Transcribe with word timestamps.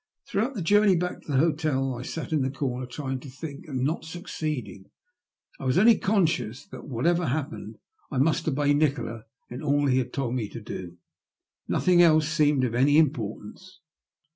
Throughout 0.25 0.55
the 0.55 0.63
journey 0.63 0.95
back 0.95 1.21
to 1.21 1.31
the 1.31 1.37
hotel 1.37 1.93
I 1.93 2.01
sat 2.01 2.33
in 2.33 2.41
the 2.41 2.49
comer 2.49 2.87
trying 2.87 3.19
to 3.19 3.29
think, 3.29 3.67
and 3.67 3.81
not 3.83 4.03
succeeding. 4.03 4.85
I 5.59 5.65
was 5.65 5.77
only 5.77 5.95
conscious 5.99 6.65
that, 6.69 6.85
whatever 6.87 7.27
happened, 7.27 7.77
I 8.09 8.17
must 8.17 8.47
obey 8.47 8.73
Nikola 8.73 9.25
in 9.51 9.61
all 9.61 9.85
he 9.85 9.99
had 9.99 10.11
told 10.11 10.33
me 10.33 10.49
to 10.49 10.59
do. 10.59 10.97
Nothing 11.67 12.01
else 12.01 12.27
seemed 12.27 12.63
of 12.63 12.73
any 12.73 12.97
importance. 12.97 13.79